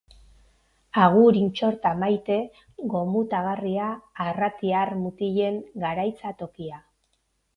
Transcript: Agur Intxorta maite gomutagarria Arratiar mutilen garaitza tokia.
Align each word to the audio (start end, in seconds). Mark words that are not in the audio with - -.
Agur 1.01 1.35
Intxorta 1.41 1.91
maite 2.03 2.37
gomutagarria 2.95 3.91
Arratiar 4.25 4.93
mutilen 5.03 5.63
garaitza 5.87 6.33
tokia. 6.41 6.83